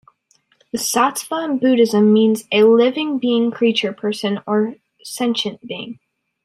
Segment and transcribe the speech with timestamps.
[0.71, 5.99] The Sattva in Buddhism means "a living being, creature, person or sentient being".